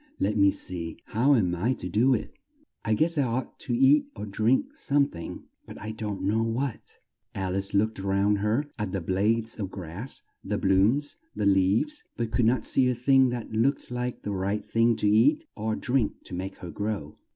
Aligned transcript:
Let 0.19 0.35
me 0.35 0.49
see 0.49 0.97
how 1.05 1.35
am 1.35 1.53
I 1.53 1.73
to 1.73 1.87
do 1.87 2.15
it? 2.15 2.33
I 2.83 2.95
guess 2.95 3.19
I 3.19 3.21
ought 3.21 3.59
to 3.59 3.75
eat 3.75 4.07
or 4.15 4.25
drink 4.25 4.75
some 4.75 5.07
thing, 5.07 5.43
but 5.67 5.79
I 5.79 5.91
don't 5.91 6.23
know 6.23 6.41
what!" 6.41 6.97
Al 7.35 7.55
ice 7.55 7.75
looked 7.75 7.99
all 7.99 8.09
round 8.09 8.39
her 8.39 8.65
at 8.79 8.93
the 8.93 8.99
blades 9.01 9.59
of 9.59 9.69
grass, 9.69 10.23
the 10.43 10.57
blooms, 10.57 11.17
the 11.35 11.45
leaves, 11.45 12.03
but 12.17 12.31
could 12.31 12.45
not 12.45 12.65
see 12.65 12.89
a 12.89 12.95
thing 12.95 13.29
that 13.29 13.51
looked 13.51 13.91
like 13.91 14.23
the 14.23 14.31
right 14.31 14.65
thing 14.67 14.95
to 14.95 15.07
eat 15.07 15.45
or 15.55 15.75
drink 15.75 16.23
to 16.23 16.33
make 16.33 16.55
her 16.55 16.71
grow. 16.71 17.19